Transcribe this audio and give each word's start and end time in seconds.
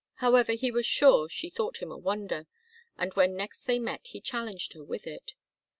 However 0.15 0.53
he 0.53 0.71
was 0.71 0.87
sure 0.87 1.29
she 1.29 1.47
thought 1.47 1.77
him 1.77 1.91
a 1.91 1.95
wonder, 1.95 2.47
and 2.97 3.13
when 3.13 3.35
next 3.35 3.65
they 3.65 3.77
met 3.77 4.07
he 4.07 4.19
challenged 4.19 4.73
her 4.73 4.83
with 4.83 5.05
it. 5.05 5.35